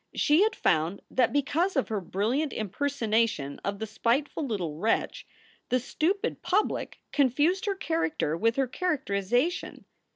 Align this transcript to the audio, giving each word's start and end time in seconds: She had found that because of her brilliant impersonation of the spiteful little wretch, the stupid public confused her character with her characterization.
She 0.15 0.41
had 0.41 0.55
found 0.55 1.03
that 1.11 1.31
because 1.31 1.75
of 1.75 1.89
her 1.89 2.01
brilliant 2.01 2.53
impersonation 2.53 3.59
of 3.63 3.77
the 3.77 3.85
spiteful 3.85 4.43
little 4.43 4.73
wretch, 4.77 5.27
the 5.69 5.79
stupid 5.79 6.41
public 6.41 6.97
confused 7.11 7.67
her 7.67 7.75
character 7.75 8.35
with 8.35 8.55
her 8.55 8.65
characterization. 8.67 9.85